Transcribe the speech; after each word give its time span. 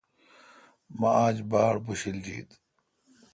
مہ 0.99 1.09
آج 1.23 1.37
باڑ 1.49 1.75
بشیل 1.85 2.17
جیت۔ 2.25 2.49